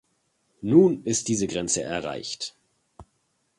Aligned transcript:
Nun 0.63 1.03
ist 1.03 1.27
diese 1.27 1.45
Grenze 1.45 1.83
erreicht. 1.83 2.55